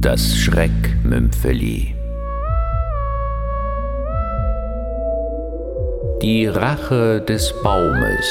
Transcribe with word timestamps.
Das 0.00 0.36
Schreckmümpfeli. 0.36 1.94
Die 6.22 6.46
Rache 6.46 7.20
des 7.20 7.52
Baumes 7.64 8.26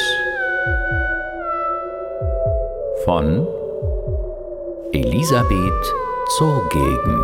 von 3.04 3.46
Elisabeth 4.94 5.94
Zurgegen. 6.38 7.20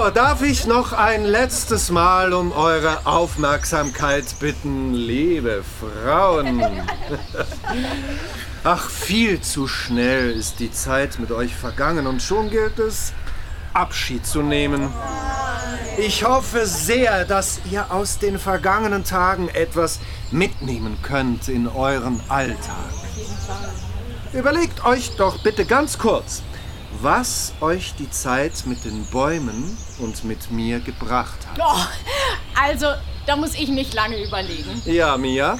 So, 0.00 0.08
darf 0.08 0.40
ich 0.40 0.66
noch 0.66 0.94
ein 0.94 1.26
letztes 1.26 1.90
Mal 1.90 2.32
um 2.32 2.52
eure 2.52 3.04
Aufmerksamkeit 3.04 4.24
bitten, 4.40 4.94
liebe 4.94 5.62
Frauen? 5.78 6.62
Ach, 8.64 8.88
viel 8.88 9.42
zu 9.42 9.68
schnell 9.68 10.30
ist 10.30 10.58
die 10.58 10.72
Zeit 10.72 11.18
mit 11.18 11.30
euch 11.30 11.54
vergangen 11.54 12.06
und 12.06 12.22
schon 12.22 12.48
gilt 12.48 12.78
es, 12.78 13.12
Abschied 13.74 14.24
zu 14.24 14.40
nehmen. 14.40 14.90
Ich 15.98 16.24
hoffe 16.24 16.64
sehr, 16.64 17.26
dass 17.26 17.60
ihr 17.70 17.92
aus 17.92 18.18
den 18.18 18.38
vergangenen 18.38 19.04
Tagen 19.04 19.50
etwas 19.50 20.00
mitnehmen 20.30 20.96
könnt 21.02 21.48
in 21.48 21.68
euren 21.68 22.22
Alltag. 22.30 22.88
Überlegt 24.32 24.82
euch 24.82 25.10
doch 25.16 25.42
bitte 25.42 25.66
ganz 25.66 25.98
kurz, 25.98 26.42
was 27.02 27.52
euch 27.60 27.94
die 27.98 28.10
Zeit 28.10 28.64
mit 28.66 28.84
den 28.84 29.06
Bäumen 29.06 29.76
und 29.98 30.24
mit 30.24 30.50
mir 30.50 30.80
gebracht 30.80 31.46
hat. 31.46 31.58
Oh, 31.58 32.60
also, 32.60 32.86
da 33.26 33.36
muss 33.36 33.54
ich 33.54 33.68
nicht 33.68 33.94
lange 33.94 34.22
überlegen. 34.22 34.82
Ja, 34.84 35.16
Mia? 35.16 35.58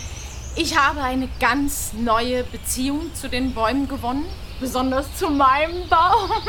Ich 0.57 0.77
habe 0.77 1.01
eine 1.03 1.29
ganz 1.39 1.93
neue 1.95 2.45
Beziehung 2.45 3.15
zu 3.15 3.29
den 3.29 3.55
Bäumen 3.55 3.89
gewonnen. 3.89 4.27
Besonders 4.61 5.07
zu 5.17 5.31
meinem 5.31 5.89
Baum. 5.89 6.31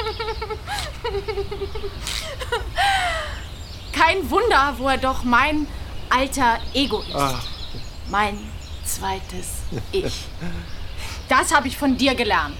Kein 3.93 4.29
Wunder, 4.29 4.73
wo 4.77 4.89
er 4.89 4.97
doch 4.97 5.23
mein 5.23 5.67
alter 6.09 6.59
Ego 6.73 7.01
ist. 7.01 7.15
Ach. 7.15 7.41
Mein 8.09 8.37
zweites 8.83 9.59
Ich. 9.93 10.25
Das 11.29 11.55
habe 11.55 11.69
ich 11.69 11.77
von 11.77 11.97
dir 11.97 12.13
gelernt, 12.15 12.57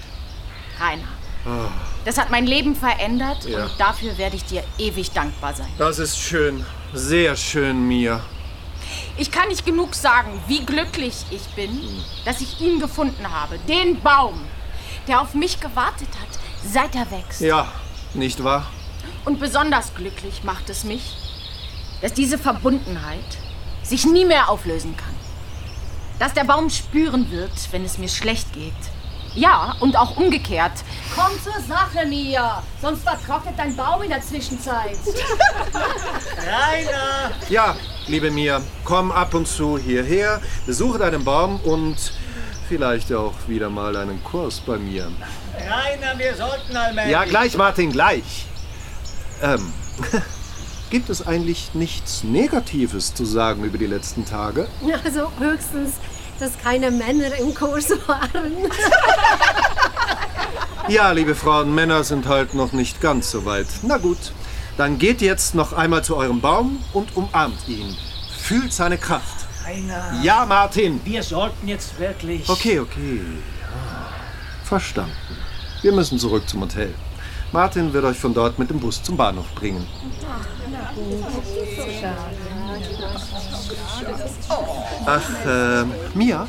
Rainer. 0.80 1.21
Das 2.04 2.18
hat 2.18 2.30
mein 2.30 2.46
Leben 2.46 2.74
verändert 2.76 3.44
Ja. 3.44 3.64
und 3.64 3.72
dafür 3.78 4.16
werde 4.18 4.36
ich 4.36 4.44
dir 4.44 4.62
ewig 4.78 5.10
dankbar 5.12 5.54
sein. 5.54 5.68
Das 5.78 5.98
ist 5.98 6.18
schön. 6.18 6.64
Sehr 6.92 7.36
schön, 7.36 7.86
Mia. 7.88 8.20
Ich 9.16 9.30
kann 9.30 9.48
nicht 9.48 9.64
genug 9.64 9.94
sagen, 9.94 10.40
wie 10.46 10.64
glücklich 10.64 11.14
ich 11.30 11.42
bin, 11.54 11.80
dass 12.24 12.40
ich 12.40 12.60
ihn 12.60 12.80
gefunden 12.80 13.30
habe. 13.30 13.58
Den 13.68 14.00
Baum, 14.00 14.40
der 15.08 15.20
auf 15.20 15.34
mich 15.34 15.60
gewartet 15.60 16.08
hat, 16.20 16.38
seit 16.64 16.94
er 16.94 17.10
wächst. 17.10 17.40
Ja, 17.40 17.68
nicht 18.14 18.42
wahr? 18.44 18.66
Und 19.24 19.38
besonders 19.40 19.94
glücklich 19.94 20.44
macht 20.44 20.68
es 20.70 20.84
mich, 20.84 21.16
dass 22.00 22.12
diese 22.12 22.38
Verbundenheit 22.38 23.38
sich 23.82 24.04
nie 24.04 24.24
mehr 24.24 24.48
auflösen 24.48 24.96
kann. 24.96 25.14
Dass 26.18 26.34
der 26.34 26.44
Baum 26.44 26.70
spüren 26.70 27.30
wird, 27.30 27.52
wenn 27.72 27.84
es 27.84 27.98
mir 27.98 28.08
schlecht 28.08 28.52
geht. 28.52 28.72
Ja, 29.34 29.76
und 29.80 29.96
auch 29.96 30.16
umgekehrt. 30.16 30.72
Komm 31.14 31.32
zur 31.42 31.60
Sache, 31.62 32.06
Mia. 32.06 32.62
Sonst 32.80 33.02
vertrocknet 33.02 33.54
dein 33.56 33.74
Baum 33.74 34.02
in 34.02 34.10
der 34.10 34.20
Zwischenzeit. 34.20 34.98
Rainer! 36.36 37.30
Ja, 37.48 37.74
liebe 38.06 38.30
Mia, 38.30 38.60
komm 38.84 39.10
ab 39.10 39.34
und 39.34 39.48
zu 39.48 39.78
hierher, 39.78 40.40
besuche 40.66 40.98
deinen 40.98 41.24
Baum 41.24 41.60
und 41.60 42.12
vielleicht 42.68 43.12
auch 43.12 43.34
wieder 43.46 43.70
mal 43.70 43.96
einen 43.96 44.22
Kurs 44.22 44.60
bei 44.60 44.78
mir. 44.78 45.10
Rainer, 45.54 46.18
wir 46.18 46.34
sollten 46.34 46.76
allmählich. 46.76 47.12
Ja, 47.12 47.24
gleich, 47.24 47.56
Martin, 47.56 47.92
gleich. 47.92 48.46
Ähm, 49.42 49.72
gibt 50.90 51.08
es 51.08 51.26
eigentlich 51.26 51.74
nichts 51.74 52.22
Negatives 52.22 53.14
zu 53.14 53.24
sagen 53.24 53.64
über 53.64 53.78
die 53.78 53.86
letzten 53.86 54.26
Tage? 54.26 54.68
Also 55.04 55.32
höchstens, 55.38 55.94
dass 56.42 56.58
keine 56.58 56.90
Männer 56.90 57.34
im 57.38 57.54
Kurs 57.54 57.90
waren. 58.06 58.52
Ja, 60.88 61.12
liebe 61.12 61.36
Frauen, 61.36 61.72
Männer 61.72 62.02
sind 62.02 62.26
halt 62.26 62.54
noch 62.54 62.72
nicht 62.72 63.00
ganz 63.00 63.30
so 63.30 63.44
weit. 63.44 63.68
Na 63.82 63.98
gut, 63.98 64.18
dann 64.76 64.98
geht 64.98 65.20
jetzt 65.22 65.54
noch 65.54 65.72
einmal 65.72 66.02
zu 66.02 66.16
eurem 66.16 66.40
Baum 66.40 66.82
und 66.92 67.16
umarmt 67.16 67.68
ihn. 67.68 67.96
Fühlt 68.36 68.72
seine 68.72 68.98
Kraft. 68.98 69.46
Rainer, 69.64 70.12
Ja, 70.22 70.44
Martin. 70.44 71.00
wir 71.04 71.22
sollten 71.22 71.68
jetzt 71.68 72.00
wirklich. 72.00 72.48
Okay, 72.48 72.80
okay. 72.80 73.20
Verstanden. 74.64 75.12
Wir 75.82 75.92
müssen 75.92 76.18
zurück 76.18 76.48
zum 76.48 76.62
Hotel. 76.62 76.92
Martin 77.52 77.92
wird 77.92 78.04
euch 78.04 78.18
von 78.18 78.34
dort 78.34 78.58
mit 78.58 78.68
dem 78.68 78.80
Bus 78.80 79.00
zum 79.04 79.16
Bahnhof 79.16 79.46
bringen. 79.54 79.86
Ach, 80.28 80.44
äh, 85.46 85.84
Mia, 86.14 86.46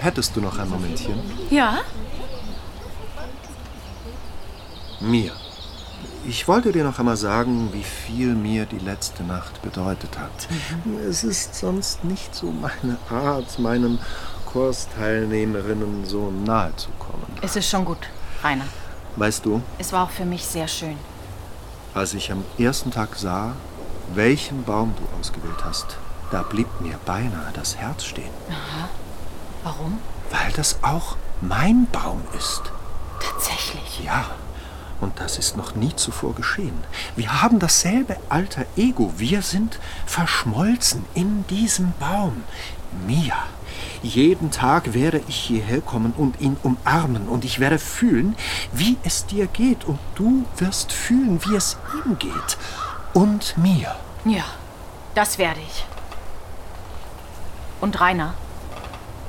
hättest 0.00 0.34
du 0.36 0.40
noch 0.40 0.58
ein 0.58 0.68
Momentchen? 0.68 1.14
Ja? 1.50 1.78
Mia, 5.00 5.32
ich 6.26 6.48
wollte 6.48 6.72
dir 6.72 6.84
noch 6.84 6.98
einmal 6.98 7.16
sagen, 7.16 7.68
wie 7.72 7.82
viel 7.82 8.34
mir 8.34 8.64
die 8.66 8.78
letzte 8.78 9.22
Nacht 9.24 9.60
bedeutet 9.62 10.18
hat. 10.18 10.48
Es 11.08 11.24
ist 11.24 11.54
sonst 11.54 12.04
nicht 12.04 12.34
so 12.34 12.46
meine 12.50 12.96
Art, 13.10 13.58
meinen 13.58 13.98
Kursteilnehmerinnen 14.46 16.04
so 16.06 16.30
nahe 16.30 16.74
zu 16.76 16.88
kommen. 16.98 17.26
Es 17.42 17.56
ist 17.56 17.68
schon 17.68 17.84
gut, 17.84 18.08
Rainer. 18.42 18.64
Weißt 19.16 19.44
du, 19.44 19.62
Es 19.78 19.92
war 19.92 20.04
auch 20.04 20.10
für 20.10 20.24
mich 20.24 20.44
sehr 20.44 20.68
schön. 20.68 20.96
als 21.94 22.14
ich 22.14 22.32
am 22.32 22.44
ersten 22.58 22.90
Tag 22.90 23.14
sah, 23.16 23.52
welchen 24.12 24.64
Baum 24.64 24.94
du 24.96 25.18
ausgewählt 25.18 25.64
hast, 25.64 25.98
da 26.30 26.42
blieb 26.42 26.68
mir 26.80 26.98
beinahe 27.04 27.52
das 27.54 27.76
Herz 27.76 28.04
stehen. 28.04 28.30
Warum? 29.62 29.98
Weil 30.30 30.52
das 30.52 30.78
auch 30.82 31.16
mein 31.40 31.86
Baum 31.90 32.22
ist. 32.36 32.62
Tatsächlich. 33.20 34.04
Ja, 34.04 34.26
und 35.00 35.20
das 35.20 35.38
ist 35.38 35.56
noch 35.56 35.74
nie 35.74 35.94
zuvor 35.96 36.34
geschehen. 36.34 36.84
Wir 37.16 37.42
haben 37.42 37.58
dasselbe 37.58 38.16
alter 38.28 38.64
Ego. 38.76 39.12
Wir 39.16 39.42
sind 39.42 39.78
verschmolzen 40.06 41.04
in 41.14 41.46
diesem 41.48 41.92
Baum. 41.98 42.44
Mia, 43.06 43.36
jeden 44.02 44.50
Tag 44.50 44.94
werde 44.94 45.20
ich 45.28 45.36
hierher 45.36 45.80
kommen 45.80 46.12
und 46.16 46.40
ihn 46.40 46.56
umarmen 46.62 47.28
und 47.28 47.44
ich 47.44 47.58
werde 47.58 47.78
fühlen, 47.78 48.36
wie 48.72 48.96
es 49.02 49.26
dir 49.26 49.46
geht 49.46 49.84
und 49.84 49.98
du 50.14 50.44
wirst 50.58 50.92
fühlen, 50.92 51.40
wie 51.44 51.56
es 51.56 51.76
ihm 52.04 52.18
geht. 52.18 52.56
Und 53.14 53.56
mir. 53.56 53.94
Ja, 54.24 54.44
das 55.14 55.38
werde 55.38 55.60
ich. 55.60 55.84
Und 57.80 58.00
Rainer, 58.00 58.34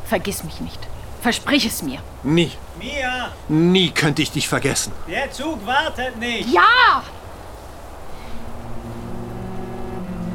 vergiss 0.05 0.43
mich 0.43 0.59
nicht. 0.59 0.79
Versprich 1.21 1.65
es 1.65 1.81
mir. 1.81 1.99
Nie, 2.23 2.51
Mia, 2.79 3.29
nie 3.47 3.91
könnte 3.91 4.21
ich 4.21 4.31
dich 4.31 4.47
vergessen. 4.47 4.91
der 5.07 5.31
Zug 5.31 5.65
wartet 5.65 6.17
nicht. 6.19 6.49
Ja! 6.51 7.03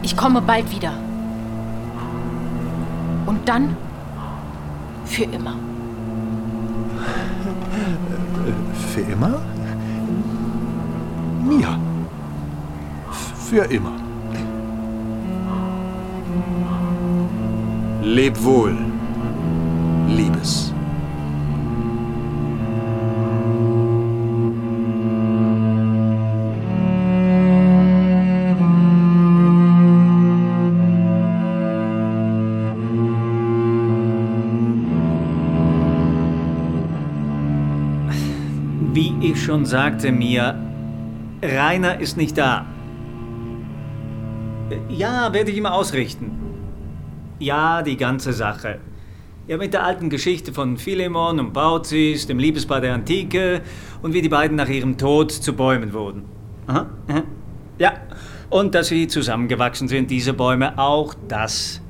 Ich 0.03 0.17
komme 0.17 0.41
bald 0.41 0.71
wieder. 0.71 0.93
Und 3.27 3.49
dann 3.49 3.77
für 5.05 5.25
immer. 5.25 5.55
Für 8.95 9.01
immer? 9.01 9.41
Für 13.51 13.65
immer. 13.65 13.97
Leb 18.01 18.41
wohl, 18.45 18.79
Liebes. 20.07 20.73
Wie 38.93 39.13
ich 39.21 39.43
schon 39.43 39.67
sagte, 39.67 40.13
Mia, 40.13 40.55
Rainer 41.43 41.99
ist 41.99 42.17
nicht 42.17 42.39
da. 42.39 42.67
Ja, 45.01 45.33
werde 45.33 45.51
ich 45.51 45.57
ihm 45.57 45.65
ausrichten. 45.65 46.31
Ja, 47.39 47.81
die 47.81 47.97
ganze 47.97 48.35
Sache. 48.35 48.81
Ja, 49.47 49.57
mit 49.57 49.73
der 49.73 49.83
alten 49.83 50.11
Geschichte 50.11 50.53
von 50.53 50.77
Philemon 50.77 51.41
und 51.41 51.55
Baucis, 51.55 52.27
dem 52.27 52.39
Liebespaar 52.39 52.83
der 52.83 52.93
Antike 52.93 53.63
und 54.03 54.13
wie 54.13 54.21
die 54.21 54.29
beiden 54.29 54.59
nach 54.59 54.69
ihrem 54.69 54.99
Tod 54.99 55.33
zu 55.33 55.55
Bäumen 55.55 55.95
wurden. 55.95 56.27
Aha, 56.67 56.91
aha. 57.09 57.23
Ja, 57.79 57.95
und 58.51 58.75
dass 58.75 58.89
sie 58.89 59.09
zusammengewachsen 59.09 59.89
sind, 59.89 60.11
diese 60.11 60.35
Bäume, 60.35 60.79
auch 60.79 61.15
das. 61.29 61.81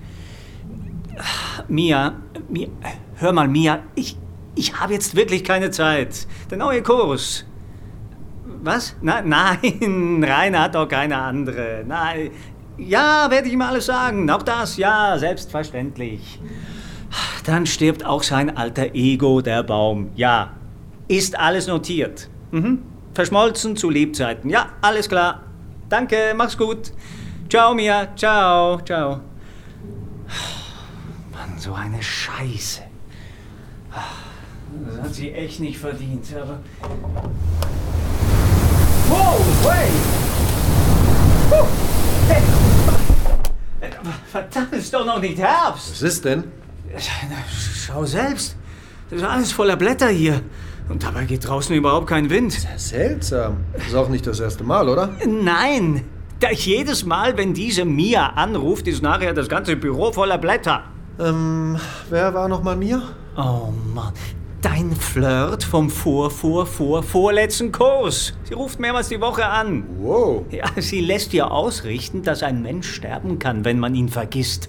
Mia, 1.66 2.14
Mia 2.48 2.68
hör 3.16 3.32
mal, 3.32 3.48
Mia, 3.48 3.80
ich, 3.96 4.16
ich 4.54 4.78
habe 4.78 4.92
jetzt 4.92 5.16
wirklich 5.16 5.42
keine 5.42 5.72
Zeit. 5.72 6.28
Der 6.48 6.58
neue 6.58 6.80
Kurs. 6.80 7.44
Was? 8.62 8.94
Na, 9.00 9.22
nein, 9.24 10.22
Rainer 10.22 10.60
hat 10.60 10.74
doch 10.74 10.86
keine 10.86 11.16
andere. 11.16 11.84
Nein. 11.86 12.30
Ja, 12.80 13.30
werde 13.30 13.48
ich 13.48 13.54
ihm 13.54 13.62
alles 13.62 13.86
sagen. 13.86 14.28
Auch 14.30 14.42
das, 14.42 14.76
ja, 14.76 15.18
selbstverständlich. 15.18 16.40
Dann 17.44 17.66
stirbt 17.66 18.04
auch 18.04 18.22
sein 18.22 18.56
alter 18.56 18.94
Ego, 18.94 19.40
der 19.40 19.62
Baum. 19.62 20.10
Ja. 20.14 20.52
Ist 21.08 21.38
alles 21.38 21.66
notiert. 21.66 22.28
Mhm. 22.50 22.82
Verschmolzen 23.14 23.76
zu 23.76 23.90
Lebzeiten. 23.90 24.50
Ja, 24.50 24.70
alles 24.80 25.08
klar. 25.08 25.42
Danke, 25.88 26.34
mach's 26.36 26.56
gut. 26.56 26.92
Ciao, 27.48 27.74
Mia. 27.74 28.08
Ciao, 28.14 28.80
ciao. 28.82 29.20
Mann, 31.32 31.58
so 31.58 31.74
eine 31.74 32.00
Scheiße. 32.02 32.82
Das 34.86 35.02
hat 35.02 35.14
sie 35.14 35.32
echt 35.32 35.58
nicht 35.58 35.78
verdient, 35.78 36.24
aber. 36.40 36.60
Wow, 39.08 39.40
hey! 39.64 39.88
Huh. 41.50 41.66
Hey. 42.28 42.69
Verdammt, 44.30 44.72
ist 44.72 44.92
doch 44.92 45.04
noch 45.04 45.20
nicht 45.20 45.38
Herbst. 45.38 45.92
Was 45.92 46.02
ist 46.02 46.24
denn? 46.24 46.44
Schau 47.86 48.04
selbst. 48.04 48.56
Das 49.10 49.20
ist 49.20 49.24
alles 49.26 49.52
voller 49.52 49.76
Blätter 49.76 50.08
hier. 50.08 50.42
Und 50.88 51.04
dabei 51.04 51.24
geht 51.24 51.46
draußen 51.46 51.74
überhaupt 51.74 52.08
kein 52.08 52.30
Wind. 52.30 52.66
Seltsam. 52.76 53.58
Ist 53.74 53.94
auch 53.94 54.08
nicht 54.08 54.26
das 54.26 54.40
erste 54.40 54.64
Mal, 54.64 54.88
oder? 54.88 55.10
Nein! 55.26 56.04
Da 56.40 56.50
jedes 56.50 57.04
Mal, 57.04 57.36
wenn 57.36 57.52
diese 57.52 57.84
Mia 57.84 58.28
anruft, 58.28 58.88
ist 58.88 59.02
nachher 59.02 59.34
das 59.34 59.48
ganze 59.48 59.76
Büro 59.76 60.10
voller 60.10 60.38
Blätter. 60.38 60.84
Ähm, 61.18 61.78
wer 62.08 62.32
war 62.32 62.48
noch 62.48 62.62
mal 62.62 62.76
mir? 62.76 63.02
Oh 63.36 63.68
Mann. 63.94 64.14
Dein 64.62 64.92
Flirt 64.92 65.64
vom 65.64 65.88
vor, 65.88 66.30
vor, 66.30 66.66
vor, 66.66 67.02
vorletzten 67.02 67.72
Kurs. 67.72 68.34
Sie 68.44 68.52
ruft 68.52 68.78
mehrmals 68.78 69.08
die 69.08 69.20
Woche 69.20 69.46
an. 69.46 69.84
Wow. 69.98 70.44
Ja, 70.50 70.66
sie 70.76 71.00
lässt 71.00 71.32
dir 71.32 71.50
ausrichten, 71.50 72.22
dass 72.22 72.42
ein 72.42 72.60
Mensch 72.60 72.92
sterben 72.92 73.38
kann, 73.38 73.64
wenn 73.64 73.78
man 73.78 73.94
ihn 73.94 74.10
vergisst. 74.10 74.68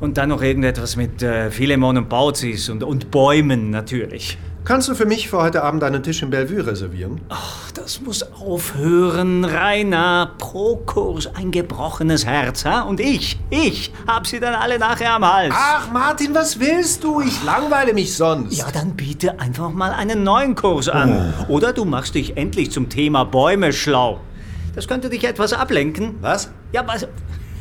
Und 0.00 0.18
dann 0.18 0.28
noch 0.28 0.42
irgendetwas 0.42 0.96
mit 0.96 1.22
äh, 1.22 1.50
Philemon 1.50 1.96
und 1.96 2.10
Baucis 2.10 2.68
und, 2.68 2.82
und 2.84 3.10
Bäumen 3.10 3.70
natürlich. 3.70 4.36
Kannst 4.66 4.88
du 4.88 4.96
für 4.96 5.06
mich 5.06 5.30
für 5.30 5.38
heute 5.38 5.62
Abend 5.62 5.84
einen 5.84 6.02
Tisch 6.02 6.22
in 6.22 6.30
Bellevue 6.30 6.66
reservieren? 6.66 7.20
Ach, 7.28 7.70
das 7.70 8.00
muss 8.00 8.24
aufhören, 8.32 9.44
Rainer. 9.44 10.32
Pro 10.38 10.74
Kurs 10.84 11.28
ein 11.36 11.52
gebrochenes 11.52 12.26
Herz, 12.26 12.64
ha? 12.64 12.80
Und 12.80 12.98
ich, 12.98 13.38
ich 13.48 13.92
hab 14.08 14.26
sie 14.26 14.40
dann 14.40 14.54
alle 14.54 14.80
nachher 14.80 15.12
am 15.12 15.24
Hals. 15.24 15.54
Ach, 15.56 15.92
Martin, 15.92 16.34
was 16.34 16.58
willst 16.58 17.04
du? 17.04 17.20
Ich 17.20 17.44
langweile 17.44 17.94
mich 17.94 18.16
sonst. 18.16 18.58
Ja, 18.58 18.66
dann 18.72 18.96
biete 18.96 19.38
einfach 19.38 19.70
mal 19.70 19.92
einen 19.92 20.24
neuen 20.24 20.56
Kurs 20.56 20.88
an. 20.88 21.32
Oder 21.46 21.72
du 21.72 21.84
machst 21.84 22.16
dich 22.16 22.36
endlich 22.36 22.72
zum 22.72 22.88
Thema 22.88 23.22
Bäume 23.22 23.72
schlau. 23.72 24.18
Das 24.74 24.88
könnte 24.88 25.10
dich 25.10 25.22
etwas 25.22 25.52
ablenken. 25.52 26.16
Was? 26.22 26.50
Ja, 26.72 26.84
was, 26.88 27.06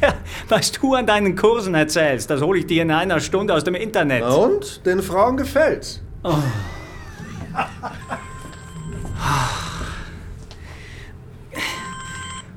was 0.49 0.71
du 0.71 0.95
an 0.95 1.05
deinen 1.05 1.35
Kursen 1.35 1.75
erzählst, 1.75 2.31
das 2.31 2.41
hole 2.41 2.57
ich 2.57 2.65
dir 2.65 2.81
in 2.81 2.89
einer 2.89 3.19
Stunde 3.19 3.53
aus 3.53 3.63
dem 3.63 3.75
Internet. 3.75 4.23
Und? 4.23 4.83
Den 4.87 5.03
Frauen 5.03 5.37
gefällt's. 5.37 6.01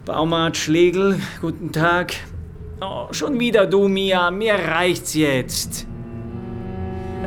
Baumarkt 0.04 0.56
Schlegel, 0.56 1.20
guten 1.40 1.70
Tag. 1.70 2.14
Oh, 2.80 3.08
schon 3.10 3.38
wieder 3.38 3.66
du, 3.66 3.88
Mia. 3.88 4.30
Mir 4.30 4.54
reicht's 4.54 5.14
jetzt. 5.14 5.86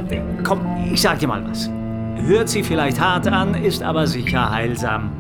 Äh, 0.09 0.21
Komm, 0.43 0.61
ich 0.91 1.01
sag 1.01 1.19
dir 1.19 1.27
mal 1.27 1.43
was. 1.47 1.69
Hört 2.25 2.49
sie 2.49 2.63
vielleicht 2.63 2.99
hart 2.99 3.27
an, 3.27 3.53
ist 3.55 3.83
aber 3.83 4.07
sicher 4.07 4.49
heilsam. 4.51 5.11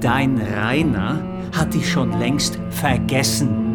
Dein 0.00 0.40
Rainer 0.40 1.22
hat 1.52 1.74
dich 1.74 1.90
schon 1.90 2.18
längst 2.18 2.58
vergessen. 2.70 3.69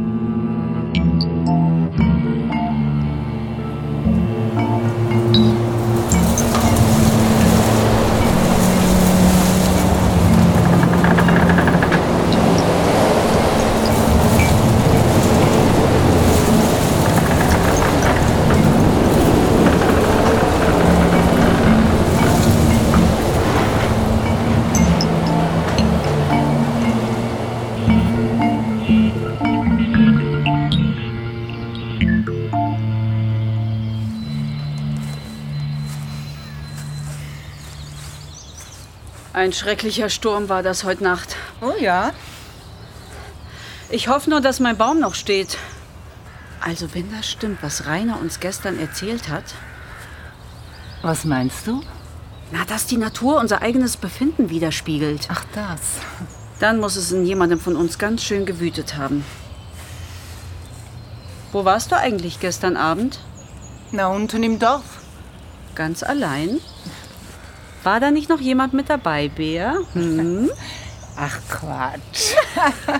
Ein 39.45 39.53
schrecklicher 39.53 40.09
Sturm 40.09 40.49
war 40.49 40.63
das 40.63 40.85
heute 40.85 41.03
Nacht. 41.03 41.35
Oh 41.61 41.73
ja? 41.79 42.13
Ich 43.91 44.07
hoffe 44.07 44.31
nur, 44.31 44.41
dass 44.41 44.59
mein 44.59 44.75
Baum 44.75 44.99
noch 44.99 45.13
steht. 45.13 45.59
Also, 46.61 46.95
wenn 46.95 47.11
das 47.15 47.29
stimmt, 47.29 47.59
was 47.61 47.85
Rainer 47.85 48.19
uns 48.19 48.39
gestern 48.39 48.79
erzählt 48.79 49.29
hat, 49.29 49.43
Was 51.03 51.25
meinst 51.25 51.67
du? 51.67 51.83
na, 52.51 52.65
dass 52.65 52.87
die 52.87 52.97
Natur 52.97 53.39
unser 53.39 53.61
eigenes 53.61 53.97
Befinden 53.97 54.49
widerspiegelt, 54.49 55.27
Ach, 55.29 55.45
das. 55.53 55.79
dann 56.59 56.79
muss 56.79 56.95
es 56.95 57.11
in 57.11 57.23
jemandem 57.23 57.59
von 57.59 57.75
uns 57.75 57.99
ganz 57.99 58.23
schön 58.23 58.47
gewütet 58.47 58.97
haben. 58.97 59.23
Wo 61.51 61.65
warst 61.65 61.91
du 61.91 61.97
eigentlich 61.99 62.39
gestern 62.39 62.77
Abend? 62.77 63.19
Na, 63.91 64.07
unten 64.07 64.41
im 64.41 64.57
Dorf. 64.57 65.01
Ganz 65.75 66.01
allein? 66.01 66.59
War 67.85 67.99
da 67.99 68.09
nicht 68.09 68.29
noch 68.29 68.41
jemand 68.41 68.73
mit 68.73 68.89
dabei, 68.89 69.29
Bär? 69.29 69.75
Hm? 69.93 70.49
Ach, 71.15 71.37
Quatsch. 71.47 72.33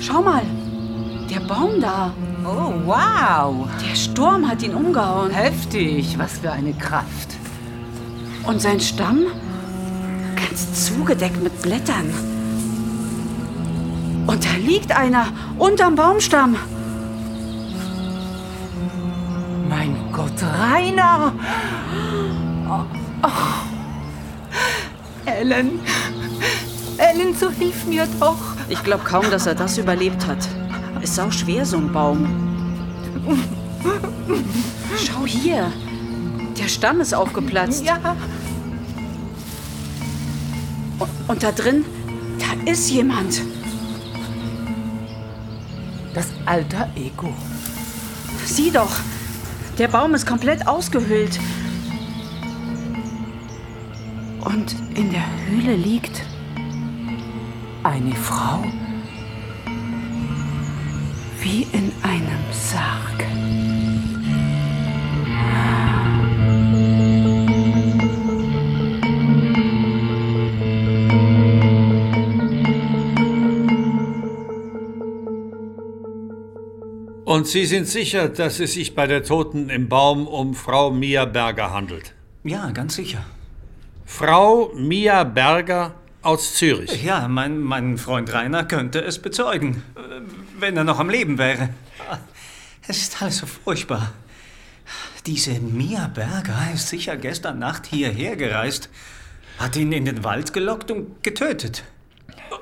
Schau 0.00 0.20
mal, 0.20 0.42
der 1.30 1.40
Baum 1.40 1.80
da. 1.80 2.12
Oh, 2.44 2.74
wow. 2.84 3.66
Der 3.80 3.96
Sturm 3.96 4.46
hat 4.46 4.62
ihn 4.62 4.74
umgehauen. 4.74 5.30
Heftig. 5.30 6.18
Was 6.18 6.40
für 6.40 6.52
eine 6.52 6.74
Kraft. 6.74 7.38
Und 8.44 8.60
sein 8.60 8.80
Stamm? 8.80 9.28
Ganz 10.36 10.84
zugedeckt 10.84 11.42
mit 11.42 11.62
Blättern. 11.62 12.31
Liegt 14.72 14.90
einer 14.90 15.26
unterm 15.58 15.96
Baumstamm. 15.96 16.56
Mein 19.68 19.94
Gott, 20.10 20.42
Rainer. 20.42 21.34
Oh, 22.66 22.80
oh. 23.22 23.28
Ellen. 25.26 25.78
Ellen, 26.96 27.36
so 27.36 27.50
hilf 27.50 27.84
mir 27.84 28.08
doch. 28.18 28.38
Ich 28.70 28.82
glaube 28.82 29.04
kaum, 29.04 29.30
dass 29.30 29.46
er 29.46 29.54
das 29.54 29.76
überlebt 29.76 30.26
hat. 30.26 30.38
Ist 31.02 31.16
sau 31.16 31.30
schwer, 31.30 31.66
so 31.66 31.76
ein 31.76 31.92
Baum. 31.92 32.26
Schau 35.04 35.26
hier. 35.26 35.70
Der 36.58 36.68
Stamm 36.68 37.02
ist 37.02 37.12
aufgeplatzt. 37.12 37.84
Ja. 37.84 38.16
Und, 40.98 41.10
und 41.28 41.42
da 41.42 41.52
drin, 41.52 41.84
da 42.38 42.70
ist 42.70 42.88
jemand. 42.90 43.42
Das 46.14 46.28
alter 46.46 46.88
Ego. 46.94 47.32
Sieh 48.44 48.70
doch. 48.70 48.92
Der 49.78 49.88
Baum 49.88 50.14
ist 50.14 50.26
komplett 50.26 50.66
ausgehöhlt. 50.66 51.38
Und 54.44 54.74
in 54.94 55.10
der 55.10 55.24
Höhle 55.46 55.76
liegt 55.76 56.22
Eine 57.82 58.14
Frau 58.14 58.62
wie 61.40 61.66
in 61.72 61.92
einem 62.02 62.44
Sarg. 62.52 63.71
Und 77.32 77.48
Sie 77.48 77.64
sind 77.64 77.88
sicher, 77.88 78.28
dass 78.28 78.60
es 78.60 78.74
sich 78.74 78.94
bei 78.94 79.06
der 79.06 79.24
Toten 79.24 79.70
im 79.70 79.88
Baum 79.88 80.26
um 80.26 80.54
Frau 80.54 80.90
Mia 80.90 81.24
Berger 81.24 81.72
handelt? 81.72 82.12
Ja, 82.44 82.70
ganz 82.72 82.96
sicher. 82.96 83.24
Frau 84.04 84.70
Mia 84.74 85.24
Berger 85.24 85.94
aus 86.20 86.56
Zürich. 86.56 87.02
Ja, 87.02 87.28
mein, 87.28 87.58
mein 87.58 87.96
Freund 87.96 88.30
Rainer 88.34 88.64
könnte 88.64 89.00
es 89.00 89.18
bezeugen, 89.18 89.82
äh, 89.96 90.20
wenn 90.60 90.76
er 90.76 90.84
noch 90.84 90.98
am 90.98 91.08
Leben 91.08 91.38
wäre. 91.38 91.70
Es 92.86 92.98
ist 92.98 93.22
alles 93.22 93.38
so 93.38 93.46
furchtbar. 93.46 94.12
Diese 95.24 95.52
Mia 95.52 96.08
Berger 96.08 96.70
ist 96.74 96.88
sicher 96.88 97.16
gestern 97.16 97.58
Nacht 97.58 97.86
hierher 97.86 98.36
gereist, 98.36 98.90
hat 99.58 99.74
ihn 99.76 99.92
in 99.92 100.04
den 100.04 100.22
Wald 100.22 100.52
gelockt 100.52 100.90
und 100.90 101.22
getötet. 101.22 101.82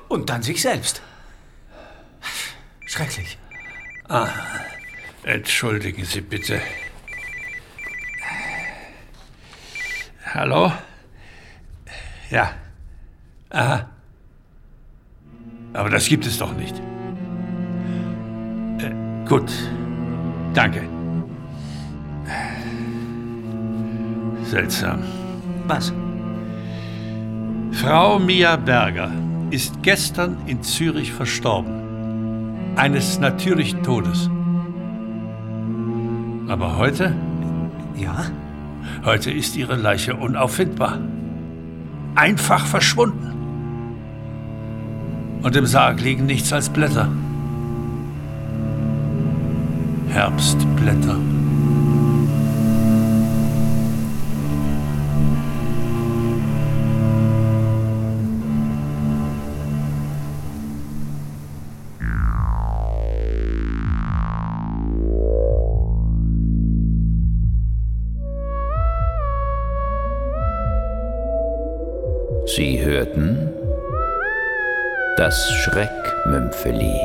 Und 0.07 0.29
dann 0.29 0.43
sich 0.43 0.61
selbst. 0.61 1.01
Schrecklich. 2.85 3.37
Ah, 4.11 4.27
entschuldigen 5.23 6.05
Sie 6.05 6.21
bitte. 6.21 6.61
Hallo? 10.33 10.71
Ja. 12.29 12.53
Aha. 13.49 13.89
Aber 15.73 15.89
das 15.89 16.07
gibt 16.07 16.25
es 16.25 16.37
doch 16.37 16.53
nicht. 16.53 16.75
Äh, 18.79 18.91
gut. 19.27 19.51
Danke. 20.53 20.83
Seltsam. 24.45 25.03
Was? 25.67 25.93
Frau 27.71 28.19
Mia 28.19 28.55
Berger 28.57 29.11
ist 29.49 29.81
gestern 29.81 30.37
in 30.47 30.61
Zürich 30.63 31.11
verstorben. 31.11 32.75
Eines 32.75 33.19
natürlichen 33.19 33.83
Todes. 33.83 34.29
Aber 36.51 36.75
heute? 36.75 37.15
Ja? 37.95 38.25
Heute 39.05 39.31
ist 39.31 39.55
ihre 39.55 39.77
Leiche 39.77 40.17
unauffindbar. 40.17 40.99
Einfach 42.13 42.65
verschwunden. 42.65 43.31
Und 45.43 45.55
im 45.55 45.65
Sarg 45.65 46.01
liegen 46.01 46.25
nichts 46.25 46.51
als 46.51 46.67
Blätter. 46.67 47.07
Herbstblätter. 50.09 51.15
Hörten 73.01 73.49
das 75.17 75.51
Schreckmümpfeli. 75.63 76.99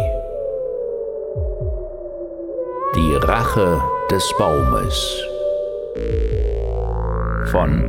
Die 2.94 3.14
Rache 3.22 3.80
des 4.10 4.24
Baumes 4.38 5.24
von 7.50 7.82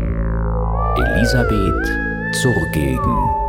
Elisabeth 0.97 1.91
Zurgegen. 2.41 3.46